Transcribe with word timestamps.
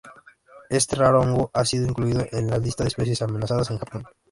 Este 0.71 0.95
raro 0.95 1.21
hongo 1.21 1.51
ha 1.53 1.63
sido 1.63 1.87
incluido 1.87 2.25
en 2.31 2.49
la 2.49 2.57
lista 2.57 2.83
de 2.83 2.87
especies 2.87 3.21
amenazadas 3.21 3.69
en 3.69 3.77
Japón. 3.77 4.03